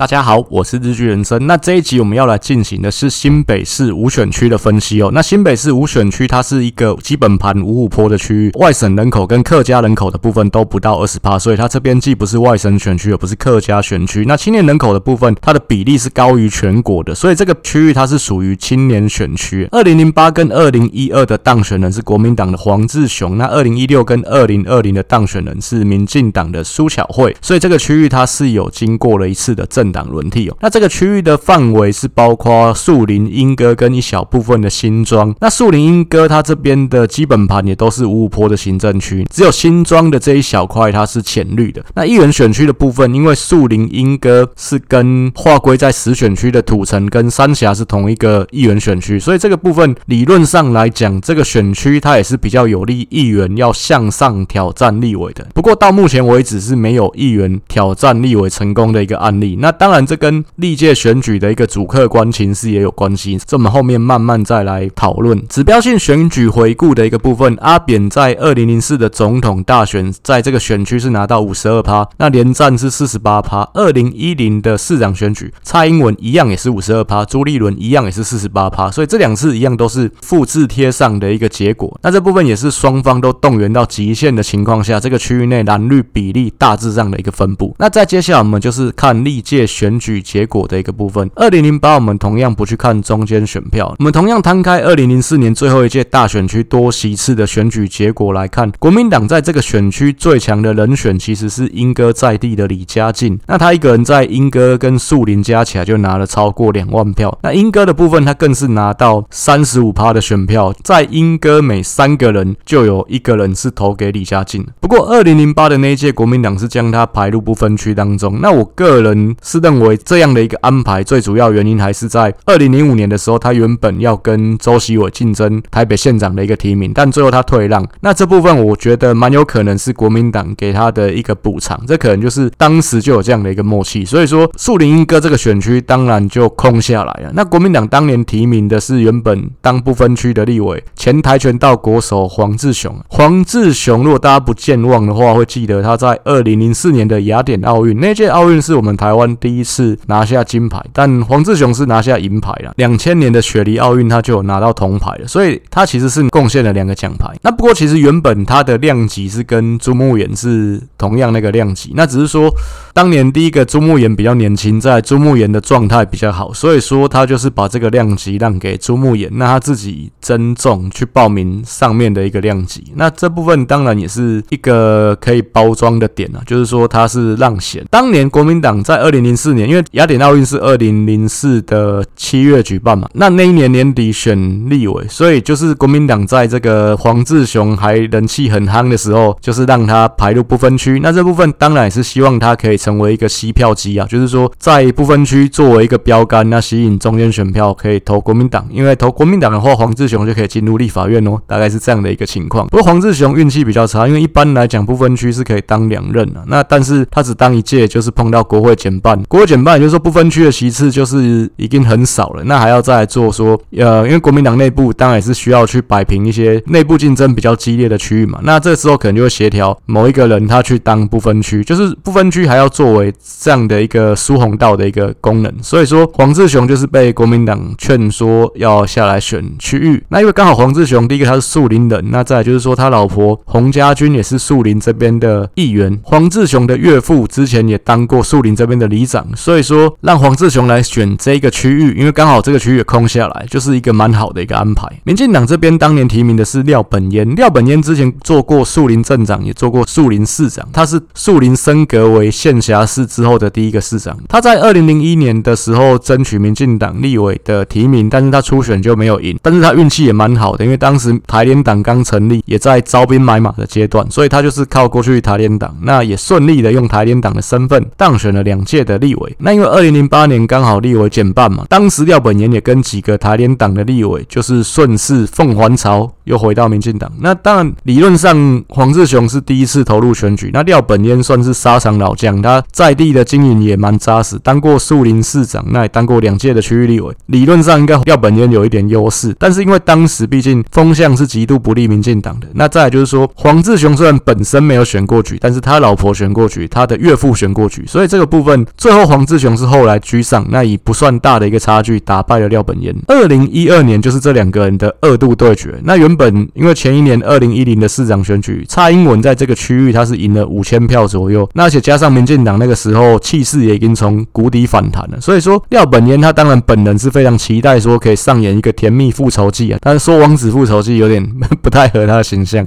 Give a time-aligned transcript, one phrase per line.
[0.00, 1.46] 大家好，我是日剧人生。
[1.46, 5.10] 那这一集我们要来进行的是新北市五选区的分析哦。
[5.12, 14.24] 那新北市五选区它是一个基本盘五五坡的区域，外省人口跟客家人口的部分都不到二十趴，所以它这边既不是外省选区，也不是客家选区。
[14.26, 19.68] 那青年人口的部分，它的比例是高于全国的，所以这个区域它是属于青年选区。
[19.70, 35.34] 二零零八跟二零一二的当选人是国民党的黄志雄，那二零一六跟二零二零的当选人是民进党的苏巧慧，所以这个区域它是有经过了一次的政党轮替哦，那这个区域的范围是包括树林、莺歌跟一小部分的新庄。
[35.40, 41.84] 那树林、莺歌它这边的基本盘也都是五五坡的行政区，只有新庄的这一小块它是浅绿的。
[41.94, 55.46] 那议员选区的部分，因为树林、莺歌是跟划归在十选区的土城跟三峡是同一个议员选区，所以这个部分理论上来讲，这个选区它也是比较有利议员要向上挑战立委的。
[55.54, 59.56] 不过到目前为止是没有议员挑战立委成功的一个案例。
[59.60, 60.00] 那当然。
[60.10, 65.40] 这跟历届选举的一个主客观情势也有关系，这我们后面慢慢再来讨论。
[65.46, 73.62] 指标性选举回顾的一个部分，阿扁在二零零四的总统大选，在这个选区是拿到五十二趴，那连战是四十八趴。
[73.74, 81.96] 二零一零的市长选举，蔡英文一样也是五十二趴，朱立伦一样也是四十八趴，所以这两次一样都是复制贴上的一个结果。
[82.02, 87.76] 那这部分也是双方都动员到极限的情况下，这个区域内蓝绿比例大致上的一个分布。
[87.78, 89.90] 那再接下来我们就是看历届选。
[89.90, 114.64] 选举结果的一个部分，二零零八我们同样不去看中间选票，我们同样摊开二零零四年最后一届大选区多席次的选举结果来看，国民党在这个选区最强的人选其实是莺歌在地的李佳晋，那他一个人在莺歌跟树林加起来就拿了超过两万票，那莺歌的部分他更是拿到三十五趴的选票，在莺歌每三个人就有一个人是投给李佳晋。
[114.78, 119.96] 不过二零零八的那一届国民党是将他排入不分区当中，那我个人是认为。
[120.04, 127.86] 这样的一个安排，最主要原因还是在二零零五年的时候，他原本要跟周锡玮竞争台北县长的一个提名，但最后他退让。
[128.00, 134.04] 那这部分我觉得蛮有可能是国民党给他的一个补偿，这可能就是当时就有这样的一个默契。
[134.04, 137.30] 所以说，树林莺歌这个选区当然就空下来了。
[137.34, 142.94] 那国民党当年提名的是原本当不分区的立委前跆拳道国手黄志雄。
[143.08, 149.64] 黄志雄如果大家不健忘的话，会记得他在二零零四年的雅典奥运，那届奥运是我们台湾第一。
[149.70, 152.72] 次拿下金牌，但黄志雄是拿下银牌了。
[152.74, 157.28] 两千年的雪梨奥运，他就有拿到铜牌了，所以他其实是贡献了两个奖牌。
[157.42, 162.52] 那不过其实原本他的量级是跟朱木远是同样那个量级，那只是说
[162.92, 172.92] 当年第一个朱木炎比较年轻，在朱木炎的状态比较好，所以说他就是把这个量级让给朱木炎，那他自己增重去报名上面的一个量级。
[172.96, 177.82] 那这部分当然也是一个可以包装的点啊，就是说他是让贤。
[177.90, 179.70] 当年国民党在二零零四年。
[179.70, 190.98] 因为雅典奥运是二零零四的七月举办嘛，那那一年年底选立委，所以就是国民党在这个黄志雄还人气很夯的时候，就是让他排入不分区。
[191.00, 198.66] 那这部分当然也是希望他可以成为一个吸票机啊，就是说在不分区作为一个标杆，那吸引中间选票可以投国民党。
[198.70, 202.66] 因为投国民党的话，黄志雄就可以进入立法院哦，大概是这样的一个情况。
[202.68, 209.50] 不过黄志雄运气比较差，因为一般来讲不分区是可以当两任的，那但是他只当一届，就是碰到国会减半，国会。
[209.50, 239.26] 减半，也就是说不分区的席次就是已经很少了，那还要再来做说，呃，因为国民党内部当然也是需要去摆平一些内部竞争比较激烈的区域嘛，那这时候可能就会协调某一个人他去当不分区，就是不分区还要作为这样的一个疏洪道的一个功能，所以说黄志雄就是被国民党劝说要下来选区域，那因为刚好黄志雄第一个他是树林人，那再来就是说他老婆洪家军也是树林这边的议员，黄志雄的岳父之前也当过树林这边的里长。
[239.34, 244.86] 所以说，让黄志雄来选这个区域，因为刚好这个区域也空下来，就是一个蛮好的一个安排。
[245.04, 254.16] 民进党这边当年提名的是廖本鄢，廖本鄢之前做过树林镇长，也做过树林市长，他是树林升格为县霞市之后的第一个市长。
[254.28, 269.36] 他在二零零一年的时候争取民进党立委的提名，但是他初选就没有赢，但是他运气也蛮好的，因为当时台联党刚成立，也在招兵买马的阶段，所以他就是靠过去台联党，那也顺利的用台联党的身份当选了两届的立委。
[269.38, 276.10] 那因为二零零八年刚好立委减半嘛，当时廖本闫也跟几个台联党的立委，就是顺势凤凰巢。
[276.24, 277.10] 又回到民进党。
[277.20, 280.50] 那当然，理论上黄志雄是第一次投入选举。
[280.52, 287.14] 那廖本鄢算是沙场老将，他在地的经营也蛮扎实，当过树林市长，那也当过两届的区域立委。
[287.26, 292.46] 理论上应该廖本鄢有一点优势，但是因为当时毕竟风向是极度不利民进党的。
[292.54, 302.94] 那再就是说，黄志雄虽然本身没有选过举，但是他老婆选过举，他的岳父选过举，所以这个部分最后黄志雄是后来居上，那以不算大的一个差距打败了廖本鄢。
[303.06, 305.80] 二零一二年就是这两个人的二度对决。
[305.84, 321.26] 那原本本因为前一年二零一零的市长选举，蔡英文在这个区域他是赢了五千票左右，那而且加上民进党那个时候气势也已经从谷底反弹了，所以说廖本烟他当然本人是非常期待说可以上演一个甜蜜复仇记啊，但是说王子复仇记有点
[321.62, 322.66] 不太合他的形象，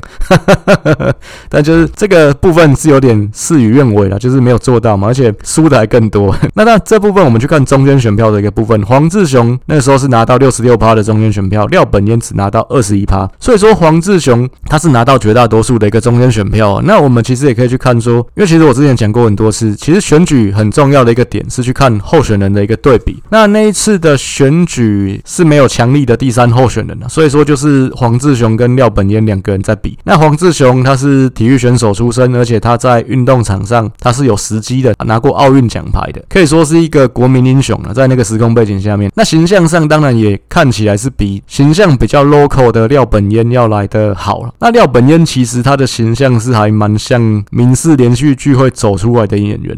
[1.48, 6.36] 但就是这个部分是有点事与愿违了，就是没有做到嘛，而且输的还更多。
[6.56, 16.82] 那那这部分我们去看中间选票的一个部分，黄志雄那个时候是拿到六十六趴的中间选票，廖本烟只拿到二十一趴，所以说黄志雄他是拿到绝大多数的一个中间选票。
[16.84, 23.22] 那我们其实也可以去看说，因为其实我之前讲过很多次，其实选举很重要的一个点是去看候选人的一个对比。
[23.30, 29.98] 那那一次的选举是没有强力的第三候选人的，所以说就是黄志雄跟廖本鄢两个人在比。
[30.04, 37.94] 那黄志雄他是体育选手出身，而且他在运动场上他是有时机的，拿过奥运奖牌的，可以说是一个国民英雄了。
[37.94, 44.54] 在那个时空背景下面，那形象上当然也看起来是比形象比较 local 的廖本本烟要来的好了。
[44.60, 49.78] 那廖本烟其实他的形象是还蛮像民视连续剧会走出来的演员。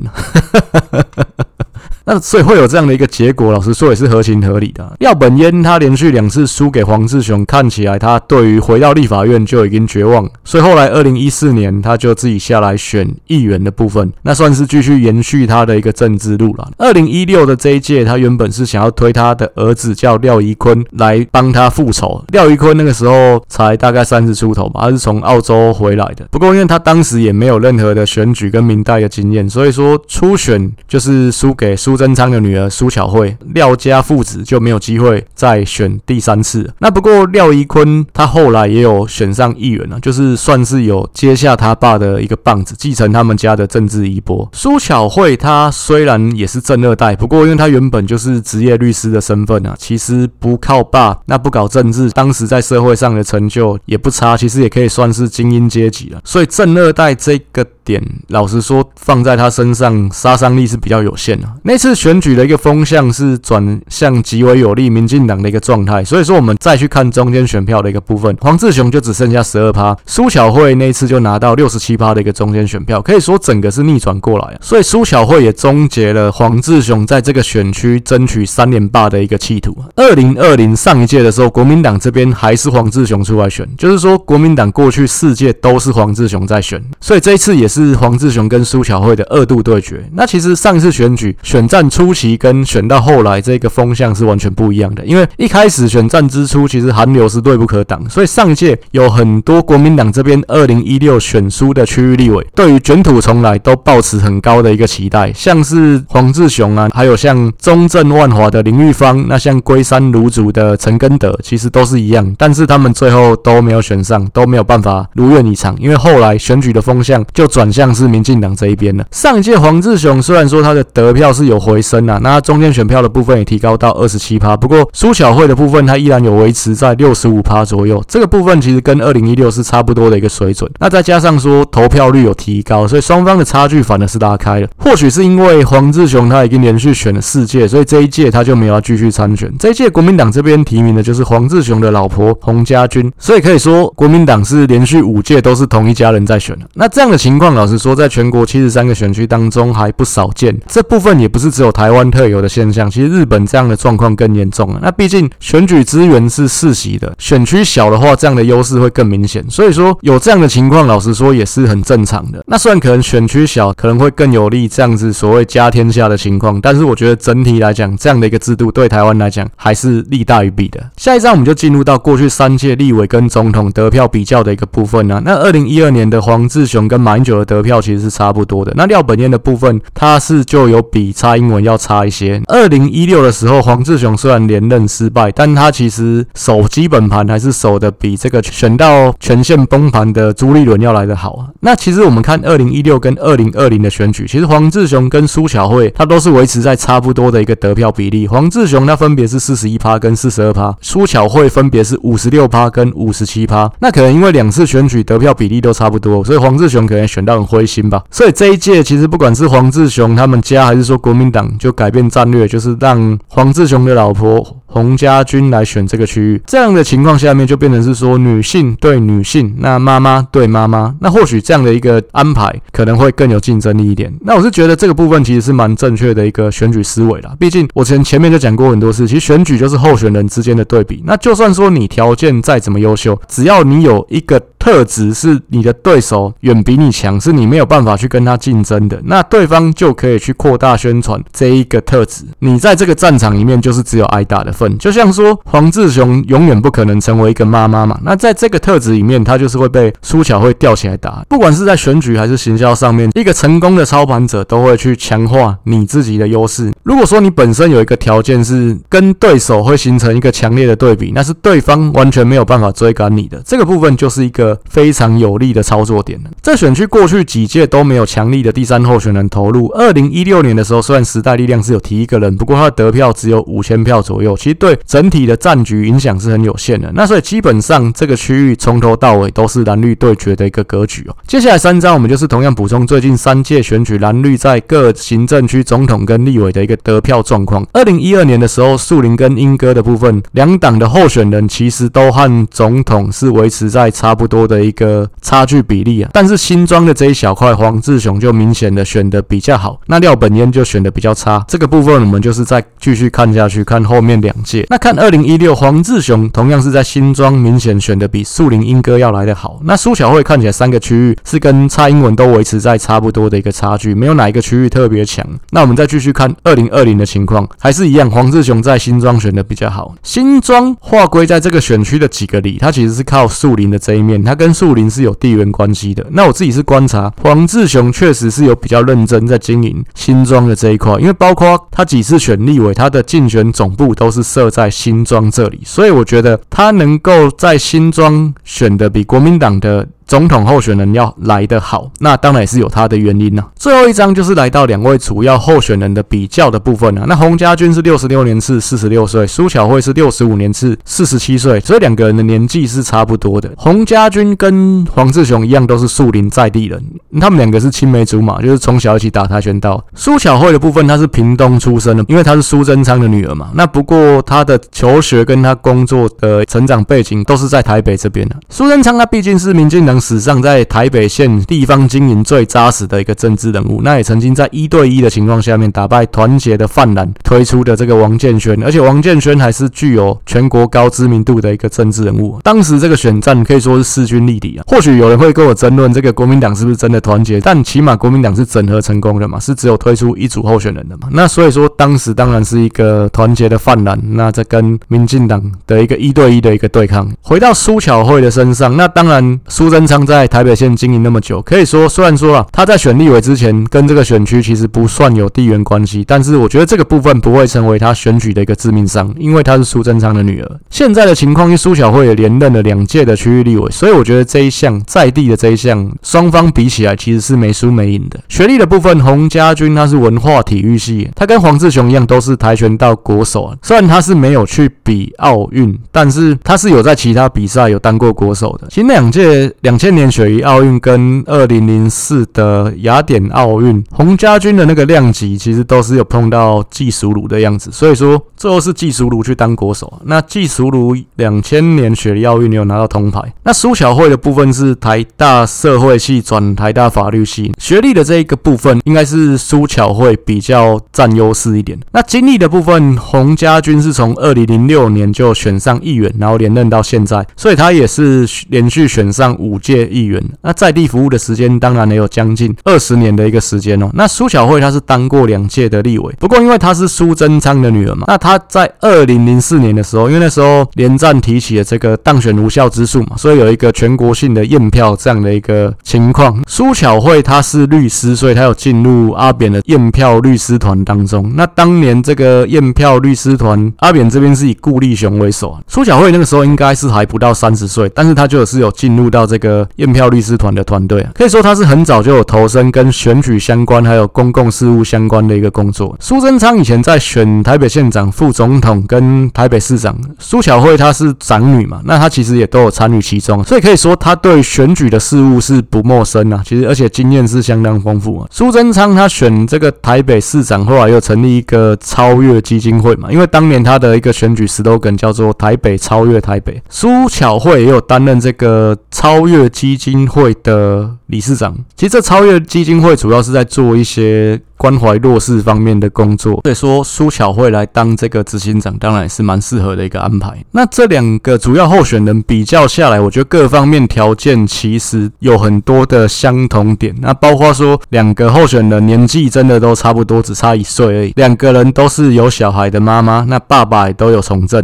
[2.06, 4.96] 那所以会有这样的一个结果，老实说也是合情合理的。
[5.00, 16.70] 廖本鄢他连续两次输给黄志雄，看起来他对于回到立法院就已经绝望，所以后来二零一四年他就自己下来选议员的部分，那算是继续延续他的一个政治路了。
[16.78, 22.24] 二零一六的这一届，他原本是想要推他的儿子叫廖宜坤来帮他复仇。
[22.28, 26.28] 廖宜坤那个时候才大概三十出头吧，他是从澳洲回来的。
[26.30, 31.95] 不过因为他当时也没有任何的选举跟民代的经验，所以说初选就是输给苏。
[31.96, 36.70] 苏贞昌的女儿苏巧慧，廖家父子就没有机会再选第三次。
[36.80, 44.46] 那不过廖宜坤他后来也有选上议员了，就是算是有接下他爸的一个棒子，继承他们家的政治衣钵。
[44.52, 56.20] 苏巧慧她虽然也是政二代，不过因为她原本就是职业律师的身份啊，其实不靠爸，那不搞政治，当时在社会上的成就也不差，其实也可以算是精英阶级了。
[56.26, 61.48] 所以政二代这个点，老实说放在他身上杀伤力是比较有限的。
[61.64, 61.85] 那。
[61.86, 79.78] 次选举的一个风向是转向极为有利民进党的一个状态，所以说我们再去看中间选票的一个部分，黄志雄就只剩下十二趴，苏巧慧那一次就拿到六十七趴的一个中间选票，可以说整个是逆转过来，所以苏巧慧也终结了黄志雄在这个选区争取三连霸的一个企图。
[79.96, 90.04] 二零二零上一届的时候，国民党这边还是黄志雄出来选，就是说国民党过去四届都是黄志雄在选，所以这一次也是黄志雄跟苏巧慧的二度对决。
[90.14, 119.06] 那其实上一次选举选战初期跟选到后来这个风向是完全不一样的，因为一开始选战之初，其实韩流是对不可挡，所以上一届有很多国民党这边二零一六选输的区域立委，对于卷土重来都抱持很高的一个期待，像是黄志雄啊，还有像中正万华的林玉芳，那像龟山芦竹的陈根德，其实都是一样，但是他们最后都没有选上，都没有办法如愿以偿，因为后来选举的风向就转向是民进党这一边了。
[119.12, 122.08] 上一届黄志雄虽然说他的得票是有回升。
[122.08, 130.70] 啊那中间选票的部分也提高到二十七趴，不过苏巧慧的部分它依然有维持在六十五趴左右，这个部分其实跟二零一六是差不多的一个水准。
[130.80, 134.68] 那再加上说投票率有提高，所以双方的差距反而是拉开了。
[134.78, 139.52] 或许是因为黄志雄他已经连续选了四届，所以这一届他就没有要继续参选。
[139.58, 146.66] 这一届国民党这边提名的就是黄志雄的老婆洪家军，所以可以说国民党是连续五届都是同一家人在选的。
[146.74, 150.56] 那这样的情况，老实说，在全国七十三个选区当中还不少见。
[150.68, 151.86] 这部分也不是是只有台。
[151.96, 154.80] 湾特有的现象，其实日本这样的状况更严重了。
[154.82, 159.42] 那毕竟选举资源是世袭的，选区小的话，这样的优势会更明显。
[159.50, 162.44] 所以说有这样的情况，老实说也是很正常的。
[162.48, 170.84] 那虽然可能选区小可能会更有利这样子所谓家天下的情况，但是我觉得整体来讲，这样的一个制度对台湾来讲还是利大于弊的。
[171.06, 175.22] 下一张我们就进入到过去三届立委跟总统得票比较的一个部分呢、啊。
[175.24, 178.74] 那二零一二年的黄志雄跟马英九的得票其实是差不多的。
[178.76, 181.78] 那廖本燕的部分，他是就有比蔡英文要。
[181.78, 182.42] 差一些。
[182.48, 191.48] 二零一六的时候，黄志雄虽然连任失败，但他其实守基本盘还是守得比这个选到全线崩盘的朱立伦要来得好。
[191.60, 198.26] 那其实我们看二零一六跟二零二零的选举，其实黄志雄跟苏巧慧他都是维持在差不多的一个得票比例。
[198.26, 203.70] 黄志雄他分别是四十一趴跟四十二趴，朱巧慧分别是五十六趴跟五十七趴。
[203.82, 208.02] 那可能因为两次选举得票比例都差不多，所以黄志雄可能选到很灰心吧。
[208.10, 214.42] 所以这一届其实不管是黄志雄他们家，还是说国民党，就改变战略，就是让黄志雄的老婆。
[214.76, 224.14] 洪家军来选这个区域，这样的情况下面就变成是说女性对女性，那妈妈对妈妈，那或许这样的一个安排可能会更有竞争力一点。
[224.20, 227.34] 那我是觉得这个部分其实是蛮正确的一个选举思维啦。
[227.40, 231.02] 毕竟我前前面就讲过很多次，其实选举就是候选人之间的对比。
[231.06, 242.26] 那就算说你条件再怎么优秀，只要你有一个特质是你的对手远比你强，是你没有办法去跟他竞争的，那对方就可以去扩大宣传这一个特质。
[242.40, 244.65] 你在这个战场里面就是只有挨打的份。
[244.78, 251.24] 就像说黄志雄永远不可能成为一个妈妈嘛，那在这个特质里面，他就是会被苏巧慧吊起来打。
[251.30, 256.72] 不管是在选举还是行销上面，一个成功的操盘者都会去强化你自己的优势。
[256.84, 266.30] 如果说你本身有一个条件是跟对手会形成一个强烈的对比，那是对方完全没有办法追赶你的，这个部分就是一个非常有利的操作点了。
[266.42, 269.68] 在选区过去几届都没有强力的第三候选人投入。
[269.76, 274.55] 二零一六年的时候，虽然时代力量是有提一个人，不过他的得票只有五千票左右，其实。
[274.56, 281.16] 对整体的战局影响是很有限的，那所以基本上这个区域从头到尾都是蓝绿对决的一个格局哦。
[281.28, 287.66] 接下来三张我们就是同样补充最近三届选举蓝绿在各行政区总统跟立委的一个得票状况。
[287.74, 296.10] 二零一二年的时候，树林跟莺歌的部分，两党的候选人其实都和总统是维持在差不多的一个差距比例啊。
[296.14, 301.44] 但是新庄的这一小块，黄志雄就明显的选的比较好，那廖本鄢就选的比较差。
[301.48, 304.66] 这个部分我们就是再继续看下去，看后面两届。
[304.70, 309.60] 那看二零一六黄志雄同样是在新庄明显选的比树林莺歌要来得好。
[309.64, 315.26] 那苏巧慧看起来三个区域是跟蔡英文都维持在差不多的一个差距，没有哪一个区域特别强。
[315.52, 319.96] 那我们再继续看二零二零的情况，还是一样，黄志雄在新庄选的比较好。
[320.04, 326.06] 新庄划归在这个选区的几个里，它其实是靠树林的这一面，它跟树林是有地缘关系的。
[326.12, 334.50] 那我自己是观察黄志雄确实是有比较认真在经营新庄的这一块，因为包括他几次选立委，他的竞选总部都是设。
[334.56, 339.86] 在新庄这里，所以我觉得他能够在新庄选的比国民党的。
[340.08, 347.06] 总统候选人要来得好，那当然也是有他的原因呢、最后一张就是来到两位主要候选人的比较的部分了、啊。
[347.10, 351.60] 那洪家军是六十六年次，四十六岁；苏巧慧是六十五年次，四十七岁。
[351.62, 353.52] 所以两个人的年纪是差不多的。
[353.58, 356.84] 洪家军跟黄志雄一样，都是树林在地人，
[357.20, 359.84] 他们两个是青梅竹马，就是从小一起打跆拳道。
[359.96, 363.50] 苏巧慧的部分，她是屏东出生的，因为她是苏贞昌的女儿嘛。
[363.56, 368.36] 那不过她的求学跟她工作的成长背景都是在台北这边的。
[368.50, 369.95] 苏贞昌他毕竟是民进党。
[370.00, 382.40] 史上在台北县地方经营最扎实的一个政治人物，那也曾经在一对一的情况下面打败团结的泛蓝推出的这个王建煊，而且王建煊还是具有全国高知名度的一个政治人物。
[382.44, 384.64] 当时这个选战可以说是势均力敌啊。
[384.68, 391.08] 或许有人会跟我争论这个国民党是不是真的团结，但起码国民党是整合成功的嘛，是只有推出一组候选人的嘛。
[391.12, 397.10] 那所以说当时当然是一个团结的泛蓝，那这跟民进党的一个一对一的一个对抗。
[397.22, 399.85] 回到苏巧慧的身上，那当然苏贞。
[399.86, 410.60] 昌在台北县经营那么久，可以说虽然说啊，他在选立委之前跟这个选区其实不算有地缘关系，但是我觉得这个部分不会成为他选举的一个致命伤，因为他是苏贞昌的女儿。
[410.72, 418.20] 现在的情况，因为苏小慧也连任了两届的区域立委，所以我觉得这一项在地的这一项，双方比起来其实是没输没赢的。
[418.28, 423.56] 学历的部分，洪家军他是文化体育系，他跟黄志雄一样都是跆拳道国手啊。
[423.62, 428.68] 虽然他是没有去比奥运，但是他是有在其他比赛有当过国手的。
[428.70, 429.75] 其实那两届两。
[429.76, 440.02] 两千年雪梨奥运跟二零零四的雅典奥运，洪家军的那个量级其实都是有碰到纪淑茹的样子，所以说最后是纪淑茹去当国手。
[440.06, 443.20] 那纪淑茹两千年雪梨奥运有拿到铜牌。
[443.44, 451.78] 那苏巧慧的部分是台大社会系转台大法律系，学历的这一个部分应该是苏巧慧比较占优势一点。
[451.92, 463.90] 那经历的部分，洪家军是从二零零六年就选上议员，然后连任到现在，所以他也是连续选上五届议员，那在地服务的时间当然也有将近二十年的一个时间哦。
[463.96, 476.40] 那苏巧慧她是当过两届的立委，不过因为她是苏贞昌的女儿嘛，那她在二零零四年的时候，因为那时候连战提起了这个当选无效之诉嘛，所以有一个全国性的验票这样的一个情况。
[476.48, 481.34] 苏巧慧她是律师，所以她有进入阿扁的验票律师团当中。
[481.36, 485.58] 那当年这个验票律师团，阿扁这边是以顾立雄为首。
[485.68, 489.55] 苏巧慧那个时候应该是还不到三十岁，但是她就是有进入到这个。
[489.76, 495.96] 验票律师团的团队啊，可以说他是很早就有投身跟选举相关还有公共事务相关的一个工作。
[496.00, 506.42] 苏贞昌以前在选台北县长、副总统跟台北市长，苏巧慧她是长女嘛，那她其实也都有参与其中，所以可以说他对选举的事务是不陌生啊。
[506.46, 508.28] 其实而且经验是相当丰富啊。
[508.32, 516.62] 苏贞昌他选这个台北市长，后来又成立一个超越基金会嘛，因为当年他的一个选举 slogan 叫做“台北超越台北”。
[516.70, 521.56] 苏巧慧也有担任这个超越基金会的理事长。
[521.76, 524.42] 其实这超越基金会主要是在做一些。
[524.58, 530.34] 关怀弱势方面的工作，所以说苏巧慧来当这个执行长，当然也是蛮适合的一个安排。
[530.52, 536.96] 那这两个主要候选人比较下来，我觉得各方面条件其实有很多的相同点。
[537.02, 541.14] 那包括说两个候选人年纪真的都差不多，只差一岁而已。
[541.16, 544.64] 两个人都是有小孩的妈妈，那爸爸也都有从政，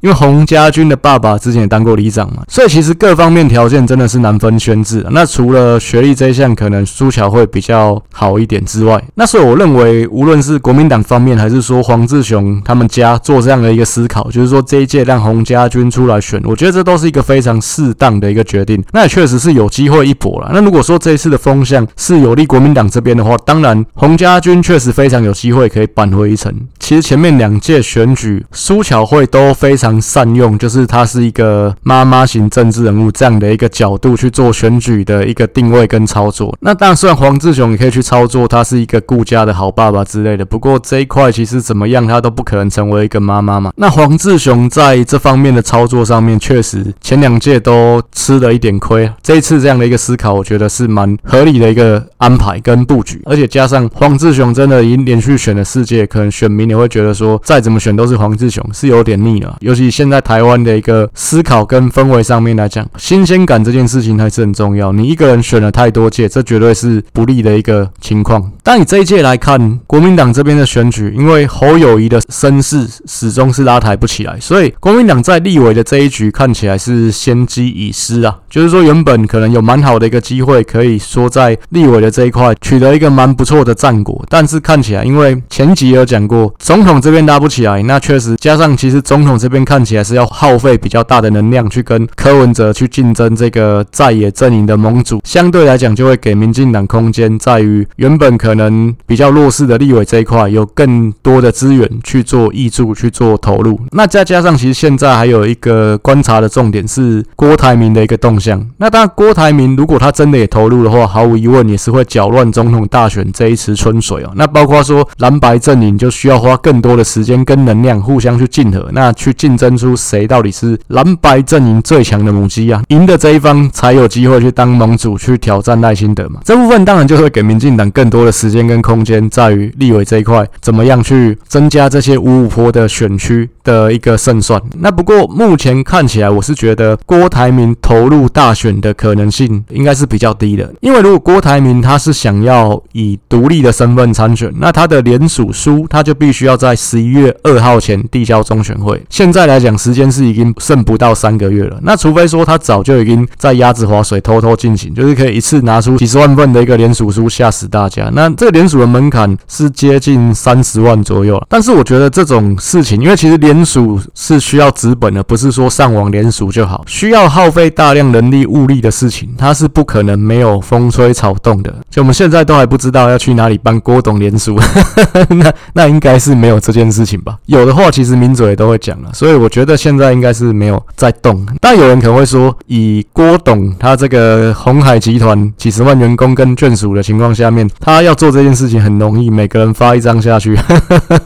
[0.00, 5.04] 因为洪家军的爸爸之前也当过里长嘛，所以其实各方面条件真的是难分轩輊。
[5.10, 8.55] 那除了学历这一项，可能苏巧慧比较好一点。
[8.64, 18.82] 之外，那所以我认为，无论是国民党方面，还是说黄志雄他们家做这样的一个思考，就是说这一届让洪家军出来选，我觉得这都是一个非常适当的一个决定。
[18.92, 20.50] 那也确实是有机会一搏了。
[20.54, 26.54] 那如果说这一次的风向是有利国民党这边的话，当然洪家军确实非常有机会可以扳回一城。
[26.78, 36.56] 其实前面两届选举，苏巧慧都非常善用，就是他是一个妈妈型政治人物这样的一个角度去做选举的一个定位跟操作。
[36.60, 38.45] 那当然，虽然黄志雄也可以去操作。
[38.46, 43.72] 他是一个顾家的好爸爸之类的，不过这一块其实怎么样，他都不可能成为一个妈妈嘛。
[43.76, 49.10] 那黄志雄在这方面的操作上面，确实前两届都吃了一点亏。
[49.22, 59.56] 这一次这样的一个思考，我觉得是蛮合理的一个安排跟布局，而且加上黄志雄真的已经连续选了四届，可能选民也会觉得说，再怎么选都是黄志雄，是有点腻了。
[59.60, 64.92] 尤其现在台湾的一个思考跟氛围上面来讲，新鲜感这件事情还是很重要。
[64.92, 68.35] 你一个人选了太多届，这绝对是不利的一个情况。
[68.62, 78.38] 但以这一届来看，国民党这边的选举，因为侯友谊的声势始终是拉抬不起来，所以国民党在立委的这一局看起来是先机已失啊。
[78.50, 98.25] 就是说，原本可能有蛮好的一个机会，可以说在立委的这一块取得一个蛮不错的战果，但是看起来，因为前集有讲过，总统这边拉不起来，那确实加上其实总统这边看起来是要耗费比较大的能量去跟柯文哲去竞争这个在野阵营的盟主，相对来讲就会给民进党空间，在于原本。
[98.38, 103.78] 可能比较弱势的立委这一块，有更多的资源去做挹注、去做投入。
[103.92, 108.66] 那再加上，其实现在还有一个观察的重点是郭台铭的一个动向。
[108.78, 114.32] 那当然，郭台铭如果他真的也投入的话，毫无疑问也是会搅乱总统大选这一池春水哦。
[114.36, 122.80] 那包括说蓝白阵营就需要花更多的时间跟能量互相去竞合，那去竞争出谁到底是蓝白阵营最强的母鸡啊？
[122.88, 126.40] 赢的这一方才有机会去当盟主，去挑战赖清德嘛。
[126.44, 128.36] 这部分当然就会给民进党更多多的。
[128.36, 134.60] 时间跟空间在于立委这一块，怎么样去增加这些五五坡的选区的一个胜算？
[134.78, 140.70] 那不过目前看起来，我是觉得郭台铭投入大选的可能性应该是比较低的。
[140.82, 149.02] 因为如果郭台铭他是想要以独立的身份参选，那他的联署书他就必须要在十一月二号前递交中选会。
[149.08, 151.78] 现在来讲，时间是已经剩不到三个月了。
[151.82, 158.05] 那除非说他早就已经在鸭子划水偷偷进行，就是可以一次拿出几十万份的一个联署书吓死大家。
[158.14, 171.74] 那这个连署的门槛是接近三十万左右，但是我觉得这种事情，因为其实连署是需要资本的，不是说上网连署就好，需要耗费大量人力物力的事情，它是不可能没有风吹草动的。
[171.90, 174.58] 就我们现在都还不知道要去哪里办郭董连署，
[175.30, 177.36] 那那应该是没有这件事情吧？
[177.46, 181.46] 有的话，其实民嘴也都会讲了，所以我觉得现在应该是没有在动。
[181.60, 188.16] 但有人可能会说，以郭董他这个鸿海集团几十万员工跟眷属的情况下面，他要。
[188.16, 190.58] 做这件事情很容易，每个人发一张下去，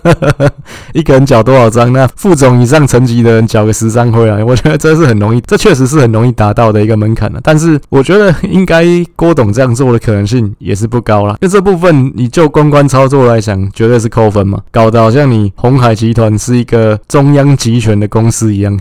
[0.92, 1.92] 一个人缴多少张？
[1.92, 7.38] 那副总以上层级的人缴个十张回来，我觉得这是很容易，这确实是很容易达到的一个门槛了。
[7.44, 11.36] 但是我觉得应该郭董这样做的可能性也是不高了。
[11.40, 18.76] 就这部分，你就公关操作来讲，绝对是扣分嘛，搞得好像你鸿海集团是一个中央集权的公司一样，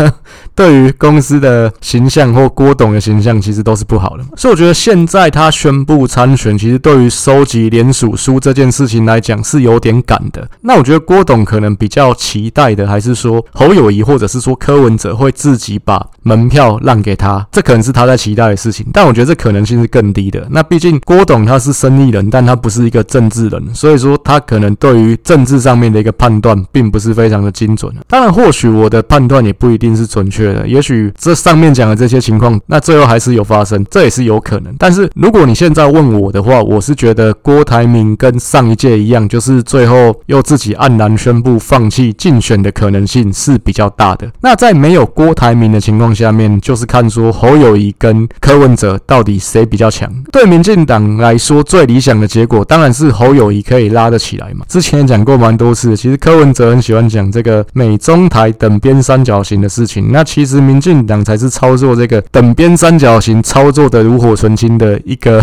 [0.56, 4.24] 对于公司的形象或郭董的形象，其实都是不好的。
[4.34, 10.48] 所以我觉得现在他宣布参选，其实对于收集联署书这件事情来讲是有点赶的。
[10.62, 18.86] 那我觉得郭董可能比较期待的，还是说侯友谊或者是说柯文哲会自己把门票让给他，这可能是他在期待的事情。
[18.90, 20.46] 但我觉得这可能性是更低的。
[20.50, 27.94] 那毕竟郭董他是生意人，但他不是一个政治人，所以说他可能对于政治上面的一个判断并不是非常的精准。
[28.08, 34.74] 当然，或许我的判断也不一定是准确的，也许这上面讲的这些情况，那最后还是有发生，这也是有可能。
[34.78, 44.30] 但是如果你现在问我的话，我是觉觉得郭台铭跟上一届一样，就是最后又自己黯然宣布放弃竞选的可能性是比较大的。
[44.40, 50.08] 那在没有郭台铭的情况下面，就是看说侯友宜跟柯文哲到底谁比较强。
[50.30, 54.64] 对民进党来说，最理想的结果当然是侯友宜可以拉得起来嘛。
[54.68, 60.12] 之前也讲过蛮多次，其实柯文哲很喜欢讲这个美中台等边三角形的事情。
[60.12, 65.42] 那其实民进党才是操作这个等边三角形操作的炉火纯青的一个。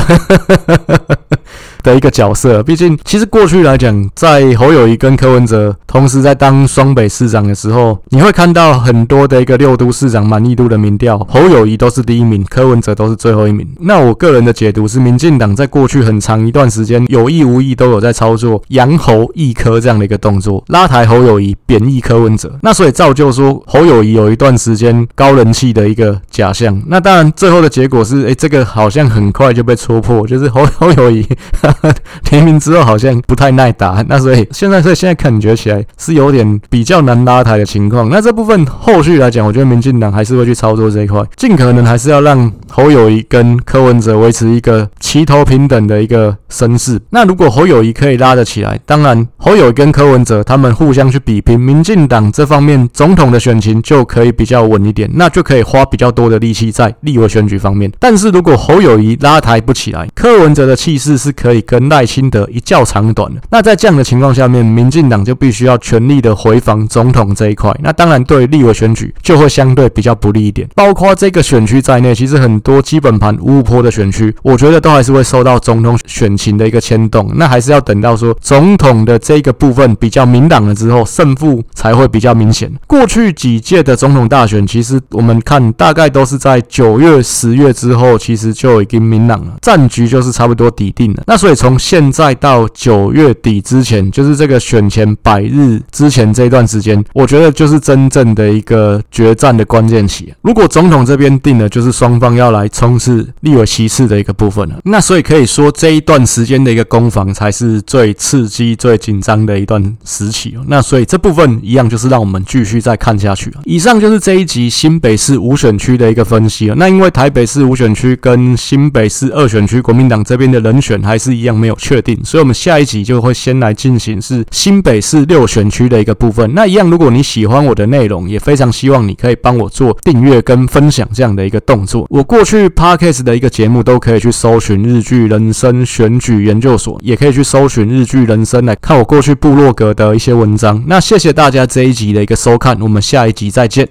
[1.84, 13.68] 的一个角色，毕竟其实过去来讲，在侯友谊跟柯文哲同时在当双北市长的时候，你会看到很多的一个六都市长满意度的民调，侯友谊都是第一名，柯文哲都是最后一名。
[13.80, 22.58] 那我个人的解读是，民进党在过去很长一段时间有意无意都有在操作扬侯抑柯这样的一个动作，拉抬侯友谊，贬抑柯文哲。
[22.62, 26.82] 那所以造就说侯友谊有一段时间高人气的一个假象。
[26.88, 31.26] 那当然最后的结果是，哎，这个好像很快就被戳破，就是侯 侯友谊。
[32.32, 38.10] 联名之后好像不太耐打，那所以现在所以现在感觉起来是有点比较难拉抬的情况。
[38.10, 47.00] 那这部分后续来讲，我觉得民进党还是会去操作这一块，尽可能还是要让侯友谊跟柯文哲维持一个齐头平等的一个声势。
[47.10, 57.92] 那如果侯友谊可以拉得起来，当然侯友跟柯文哲他们互相去比拼，民进党这方面总统的选情就可以比较稳一点，那就可以花比较多的力气在立委选举方面。
[58.00, 63.40] 但是如果侯友谊拉抬不起来，柯文哲的气势是可以跟赖清德一较长短的。
[63.52, 67.74] 那在这样的情况下面，民进党就必须要全力的回防总统这一块。
[67.84, 70.68] 那当然对立委选举就会相对比较不利一点。
[70.74, 77.32] 包括这个选区在内，其实很多基本盘五五波的选区，我觉得都还是会受到总统选情的一个牵动。
[77.36, 82.72] 那还是要等到说总统的这个部分比较明朗了之后，胜负才会比较明显。
[82.88, 91.24] 过去几届的总统大选，其实我们看大概都是在九月、十月之后，其实就已经明朗了，战局就是差不多底定了。
[91.30, 100.34] 那所以从现在到九月底之前，就是这个选前百日之前这一段时间，我觉得就是真正的一个决战的关键期。
[100.42, 104.80] 如果总统这边定了，就是双方要来冲刺立委席次的一个部分了。
[104.86, 110.56] 那所以可以说这一段时间的一个攻防才是最刺激、最紧张的一段时期。
[110.68, 113.54] 那所以这部分一样就是让我们继续再看下去。
[113.66, 116.76] 以上就是这一集新北市五选区的一个分析了。
[116.76, 126.54] 那因为台北市五选区跟新北市二选区国民党这边的人选还是一样没有确定，所以我们下一集就会先来进行是新北市六选区的一个部分。
[126.54, 132.06] 那一样，如果你喜欢我的内容，也非常希望你可以帮我做订阅跟分享这样的一个动作。
[132.10, 140.84] 我过去 Podcast 的一个节目都可以去搜寻日剧人生选举研究所，也可以去搜寻日剧人生来看我过去部落格的一些文章。
[140.88, 143.86] 那谢谢大家这一集的一个收看，我们下一集再见。